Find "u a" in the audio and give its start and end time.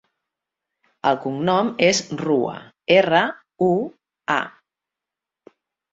3.67-4.43